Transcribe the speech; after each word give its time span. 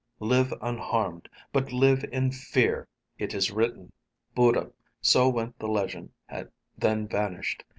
Live 0.19 0.51
unharmed. 0.63 1.29
But 1.53 1.71
live 1.71 2.03
in 2.11 2.31
fear! 2.31 2.87
It 3.19 3.35
is 3.35 3.51
written." 3.51 3.91
Buddha, 4.33 4.71
so 4.99 5.29
went 5.29 5.59
the 5.59 5.67
legend, 5.67 6.09
then 6.75 7.07
vanished. 7.07 7.63